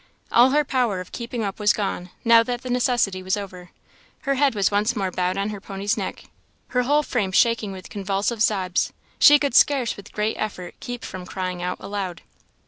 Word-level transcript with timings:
All 0.31 0.49
her 0.49 0.65
power 0.65 0.99
of 0.99 1.11
keeping 1.11 1.43
up 1.43 1.59
was 1.59 1.73
gone, 1.73 2.09
now 2.25 2.41
that 2.41 2.63
the 2.63 2.71
necessity 2.71 3.21
was 3.21 3.37
over. 3.37 3.69
Her 4.21 4.33
head 4.33 4.55
was 4.55 4.71
once 4.71 4.95
more 4.95 5.11
bowed 5.11 5.37
on 5.37 5.51
her 5.51 5.61
pony's 5.61 5.95
neck, 5.95 6.23
her 6.69 6.81
whole 6.81 7.03
frame 7.03 7.31
shaking 7.31 7.71
with 7.71 7.91
convulsive 7.91 8.41
sobs; 8.41 8.93
she 9.19 9.37
could 9.37 9.53
scarce 9.53 9.95
with 9.95 10.11
great 10.11 10.37
effort 10.39 10.73
keep 10.79 11.05
from 11.05 11.27
crying 11.27 11.61
out 11.61 11.77
aloud. 11.79 12.23